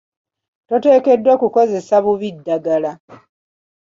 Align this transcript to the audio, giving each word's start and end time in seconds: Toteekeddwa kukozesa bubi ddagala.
Toteekeddwa 0.67 1.33
kukozesa 1.41 1.95
bubi 2.03 2.29
ddagala. 2.37 2.91